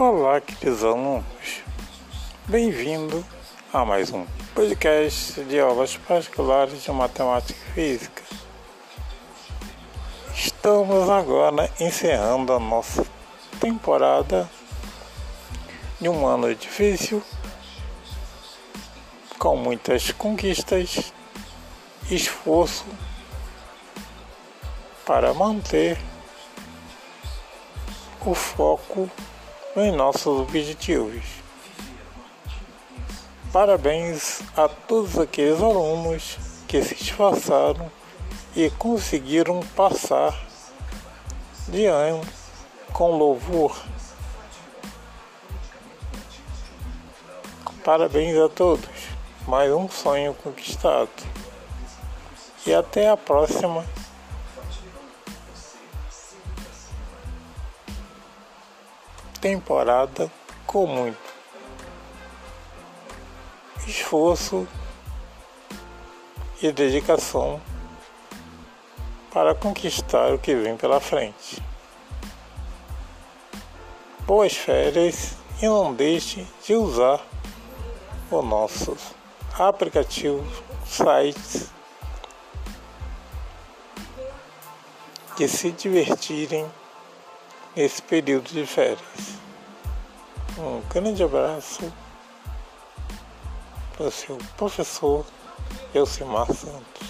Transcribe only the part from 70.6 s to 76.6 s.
pela frente. Boas férias e não deixe